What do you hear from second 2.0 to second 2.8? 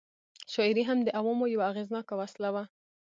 وسله وه.